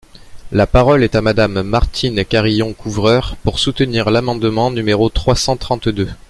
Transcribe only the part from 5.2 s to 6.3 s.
cent trente-deux.